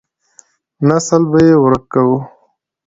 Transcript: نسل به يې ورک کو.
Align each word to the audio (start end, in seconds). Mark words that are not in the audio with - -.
نسل 0.87 1.21
به 1.31 1.39
يې 1.47 1.55
ورک 1.63 1.83
کو. 1.93 2.07